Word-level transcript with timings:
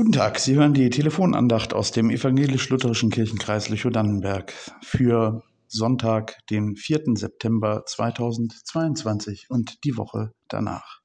Guten 0.00 0.12
Tag, 0.12 0.38
Sie 0.38 0.54
hören 0.54 0.72
die 0.72 0.88
Telefonandacht 0.88 1.74
aus 1.74 1.92
dem 1.92 2.08
evangelisch-lutherischen 2.08 3.10
Kirchenkreis 3.10 3.68
Lüchow-Dannenberg 3.68 4.54
für 4.80 5.42
Sonntag, 5.66 6.38
den 6.48 6.74
4. 6.74 7.16
September 7.16 7.84
2022 7.84 9.50
und 9.50 9.84
die 9.84 9.98
Woche 9.98 10.32
danach. 10.48 11.02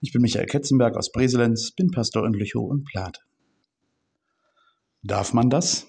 Ich 0.00 0.12
bin 0.12 0.22
Michael 0.22 0.46
Ketzenberg 0.46 0.96
aus 0.96 1.10
Breselenz, 1.10 1.72
bin 1.72 1.90
Pastor 1.90 2.24
in 2.24 2.32
Lüchow 2.34 2.70
und 2.70 2.84
Plate. 2.84 3.22
Darf 5.02 5.32
man 5.32 5.50
das? 5.50 5.88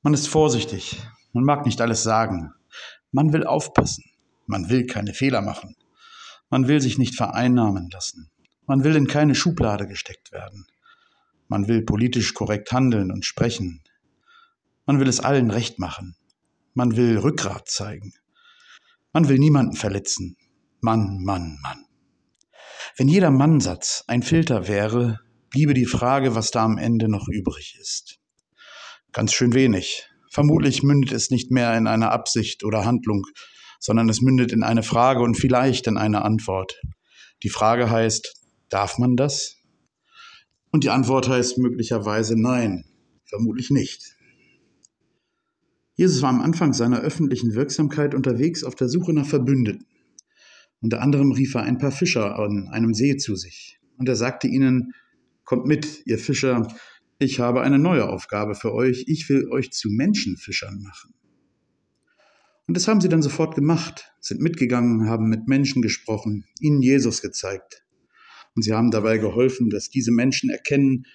Man 0.00 0.14
ist 0.14 0.28
vorsichtig, 0.28 0.98
man 1.34 1.44
mag 1.44 1.66
nicht 1.66 1.82
alles 1.82 2.02
sagen, 2.02 2.54
man 3.12 3.34
will 3.34 3.44
aufpassen, 3.44 4.04
man 4.46 4.70
will 4.70 4.86
keine 4.86 5.12
Fehler 5.12 5.42
machen, 5.42 5.76
man 6.48 6.68
will 6.68 6.80
sich 6.80 6.96
nicht 6.96 7.16
vereinnahmen 7.16 7.90
lassen. 7.90 8.30
Man 8.68 8.84
will 8.84 8.96
in 8.96 9.06
keine 9.06 9.34
Schublade 9.34 9.86
gesteckt 9.86 10.30
werden. 10.30 10.66
Man 11.48 11.68
will 11.68 11.82
politisch 11.82 12.34
korrekt 12.34 12.70
handeln 12.70 13.10
und 13.10 13.24
sprechen. 13.24 13.82
Man 14.84 15.00
will 15.00 15.08
es 15.08 15.20
allen 15.20 15.50
recht 15.50 15.78
machen. 15.78 16.16
Man 16.74 16.94
will 16.94 17.18
Rückgrat 17.18 17.68
zeigen. 17.68 18.12
Man 19.14 19.30
will 19.30 19.38
niemanden 19.38 19.74
verletzen. 19.74 20.36
Mann, 20.80 21.24
Mann, 21.24 21.58
Mann. 21.62 21.86
Wenn 22.98 23.08
jeder 23.08 23.30
Mannsatz 23.30 24.04
ein 24.06 24.22
Filter 24.22 24.68
wäre, 24.68 25.18
bliebe 25.48 25.72
die 25.72 25.86
Frage, 25.86 26.34
was 26.34 26.50
da 26.50 26.62
am 26.62 26.76
Ende 26.76 27.08
noch 27.08 27.26
übrig 27.28 27.78
ist. 27.80 28.18
Ganz 29.12 29.32
schön 29.32 29.54
wenig. 29.54 30.06
Vermutlich 30.30 30.82
mündet 30.82 31.12
es 31.12 31.30
nicht 31.30 31.50
mehr 31.50 31.74
in 31.78 31.86
eine 31.86 32.10
Absicht 32.10 32.64
oder 32.64 32.84
Handlung, 32.84 33.24
sondern 33.80 34.10
es 34.10 34.20
mündet 34.20 34.52
in 34.52 34.62
eine 34.62 34.82
Frage 34.82 35.20
und 35.20 35.36
vielleicht 35.36 35.86
in 35.86 35.96
eine 35.96 36.22
Antwort. 36.22 36.78
Die 37.42 37.48
Frage 37.48 37.90
heißt, 37.90 38.37
Darf 38.68 38.98
man 38.98 39.16
das? 39.16 39.56
Und 40.70 40.84
die 40.84 40.90
Antwort 40.90 41.28
heißt 41.28 41.58
möglicherweise 41.58 42.40
nein, 42.40 42.84
vermutlich 43.24 43.70
nicht. 43.70 44.16
Jesus 45.94 46.22
war 46.22 46.30
am 46.30 46.40
Anfang 46.40 46.72
seiner 46.72 47.00
öffentlichen 47.00 47.54
Wirksamkeit 47.54 48.14
unterwegs 48.14 48.62
auf 48.62 48.74
der 48.74 48.88
Suche 48.88 49.12
nach 49.12 49.26
Verbündeten. 49.26 49.86
Unter 50.80 51.02
anderem 51.02 51.32
rief 51.32 51.54
er 51.54 51.62
ein 51.62 51.78
paar 51.78 51.90
Fischer 51.90 52.38
an 52.38 52.68
einem 52.70 52.94
See 52.94 53.16
zu 53.16 53.34
sich. 53.34 53.80
Und 53.96 54.08
er 54.08 54.16
sagte 54.16 54.46
ihnen, 54.46 54.92
Kommt 55.48 55.64
mit, 55.64 56.06
ihr 56.06 56.18
Fischer, 56.18 56.68
ich 57.18 57.40
habe 57.40 57.62
eine 57.62 57.78
neue 57.78 58.06
Aufgabe 58.06 58.54
für 58.54 58.74
euch, 58.74 59.04
ich 59.08 59.28
will 59.30 59.48
euch 59.48 59.72
zu 59.72 59.88
Menschenfischern 59.88 60.82
machen. 60.82 61.14
Und 62.66 62.76
das 62.76 62.86
haben 62.86 63.00
sie 63.00 63.08
dann 63.08 63.22
sofort 63.22 63.54
gemacht, 63.54 64.12
sind 64.20 64.42
mitgegangen, 64.42 65.08
haben 65.08 65.30
mit 65.30 65.48
Menschen 65.48 65.80
gesprochen, 65.80 66.44
ihnen 66.60 66.82
Jesus 66.82 67.22
gezeigt. 67.22 67.82
Und 68.58 68.62
sie 68.62 68.72
haben 68.72 68.90
dabei 68.90 69.18
geholfen, 69.18 69.70
dass 69.70 69.88
diese 69.88 70.10
Menschen 70.10 70.50
erkennen, 70.50 71.06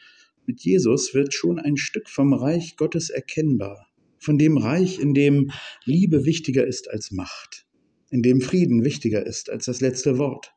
mit 0.46 0.62
Jesus 0.62 1.14
wird 1.14 1.34
schon 1.34 1.60
ein 1.60 1.76
Stück 1.76 2.08
vom 2.08 2.32
Reich 2.32 2.78
Gottes 2.78 3.10
erkennbar, 3.10 3.90
von 4.18 4.38
dem 4.38 4.58
Reich, 4.58 4.98
in 4.98 5.14
dem 5.14 5.52
Liebe 5.84 6.24
wichtiger 6.24 6.66
ist 6.66 6.90
als 6.90 7.12
Macht, 7.12 7.68
in 8.10 8.22
dem 8.22 8.40
Frieden 8.40 8.86
wichtiger 8.86 9.28
ist 9.28 9.50
als 9.50 9.66
das 9.66 9.82
letzte 9.82 10.18
Wort 10.18 10.54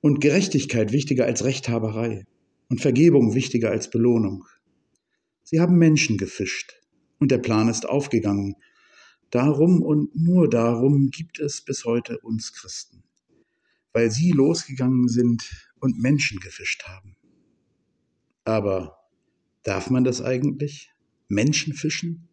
und 0.00 0.22
Gerechtigkeit 0.22 0.90
wichtiger 0.90 1.26
als 1.26 1.44
Rechthaberei 1.44 2.24
und 2.70 2.80
Vergebung 2.80 3.34
wichtiger 3.34 3.70
als 3.70 3.90
Belohnung. 3.90 4.46
Sie 5.42 5.60
haben 5.60 5.76
Menschen 5.76 6.16
gefischt 6.16 6.80
und 7.18 7.30
der 7.30 7.36
Plan 7.36 7.68
ist 7.68 7.86
aufgegangen. 7.86 8.54
Darum 9.28 9.82
und 9.82 10.16
nur 10.16 10.48
darum 10.48 11.10
gibt 11.10 11.40
es 11.40 11.60
bis 11.60 11.84
heute 11.84 12.20
uns 12.20 12.54
Christen, 12.54 13.02
weil 13.92 14.10
sie 14.10 14.30
losgegangen 14.30 15.06
sind 15.06 15.69
und 15.80 15.98
Menschen 15.98 16.40
gefischt 16.40 16.84
haben. 16.84 17.16
Aber 18.44 18.98
darf 19.62 19.90
man 19.90 20.04
das 20.04 20.22
eigentlich? 20.22 20.90
Menschen 21.28 21.74
fischen? 21.74 22.28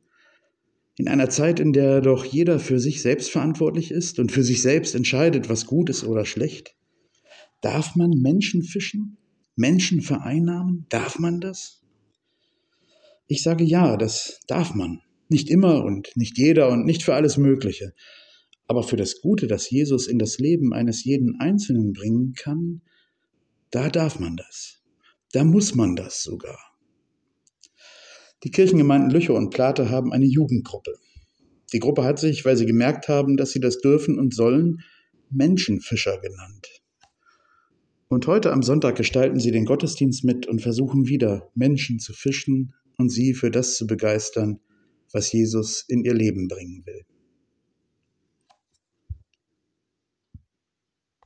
In 0.95 1.08
einer 1.08 1.30
Zeit, 1.30 1.59
in 1.59 1.73
der 1.73 2.02
doch 2.02 2.26
jeder 2.26 2.60
für 2.60 2.80
sich 2.80 3.02
selbst 3.02 3.30
verantwortlich 3.30 3.92
ist 3.92 4.17
und 4.17 4.32
für 4.32 4.44
sich 4.44 4.61
selbst 4.61 4.95
entscheidet, 4.95 5.48
was 5.48 5.67
gut 5.67 5.89
ist 5.89 6.04
oder 6.04 6.26
schlecht? 6.26 6.76
Darf 7.61 7.95
man 7.95 8.10
Menschen 8.10 8.64
fischen? 8.64 9.17
Menschen 9.55 10.02
vereinnahmen? 10.02 10.86
Darf 10.89 11.20
man 11.20 11.39
das? 11.39 11.83
Ich 13.27 13.43
sage 13.43 13.64
ja, 13.64 13.98
das 13.98 14.39
darf 14.48 14.73
man. 14.73 15.02
Nicht 15.30 15.49
immer 15.49 15.83
und 15.83 16.10
nicht 16.16 16.38
jeder 16.38 16.70
und 16.70 16.86
nicht 16.86 17.04
für 17.04 17.14
alles 17.14 17.38
Mögliche. 17.38 17.93
Aber 18.67 18.83
für 18.83 18.95
das 18.95 19.22
Gute, 19.22 19.48
das 19.48 19.70
Jesus 19.70 20.08
in 20.08 20.17
das 20.17 20.39
Leben 20.39 20.73
eines 20.73 21.04
jeden 21.04 21.39
Einzelnen 21.39 21.93
bringen 21.93 22.33
kann, 22.33 22.82
da 23.72 23.89
darf 23.89 24.20
man 24.20 24.38
das. 24.38 24.82
Da 25.33 25.44
muss 25.44 25.76
man 25.76 25.95
das 25.95 26.23
sogar. 26.23 26.58
Die 28.44 28.52
Kirchengemeinden 28.52 29.10
Lüchow 29.10 29.36
und 29.36 29.50
Plate 29.50 29.89
haben 29.89 30.14
eine 30.14 30.26
Jugendgruppe. 30.26 30.94
Die 31.73 31.80
Gruppe 31.80 32.04
hat 32.04 32.20
sich, 32.20 32.45
weil 32.45 32.55
sie 32.55 32.66
gemerkt 32.66 33.08
haben, 33.08 33.36
dass 33.36 33.52
sie 33.52 33.60
das 33.60 33.80
dürfen 33.80 34.17
und 34.20 34.33
sollen, 34.33 34.83
Menschenfischer 35.30 36.20
genannt. 36.20 36.67
Und 38.08 38.26
heute 38.28 38.54
am 38.54 38.64
Sonntag 38.64 38.95
gestalten 38.95 39.39
sie 39.39 39.52
den 39.52 39.66
Gottesdienst 39.66 40.23
mit 40.23 40.48
und 40.48 40.61
versuchen 40.61 41.08
wieder, 41.08 41.52
Menschen 41.55 41.99
zu 41.99 42.14
fischen 42.14 42.73
und 42.98 43.10
sie 43.10 43.34
für 43.34 43.52
das 43.52 43.76
zu 43.76 43.86
begeistern, 43.86 44.61
was 45.11 45.32
Jesus 45.34 45.84
in 45.88 46.05
ihr 46.05 46.14
Leben 46.14 46.48
bringen 46.48 46.86
will. 46.86 47.05